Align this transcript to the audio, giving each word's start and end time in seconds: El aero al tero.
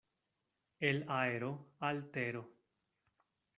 El 0.79 1.05
aero 1.09 1.75
al 1.79 2.09
tero. 2.09 2.49